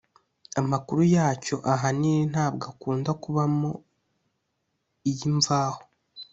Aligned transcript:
amakuru 0.61 1.01
yacyo 1.15 1.55
ahanini 1.73 2.23
ntabwo 2.31 2.63
akunda 2.71 3.11
kubamo 3.21 3.71
iy’imvaho, 5.09 5.81